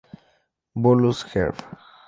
Bolus 0.73 1.27
Herb. 1.35 1.57